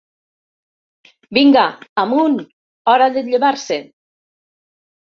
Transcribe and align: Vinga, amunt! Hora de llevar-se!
Vinga, 1.39 1.67
amunt! 2.05 2.41
Hora 2.95 3.13
de 3.21 3.27
llevar-se! 3.31 3.83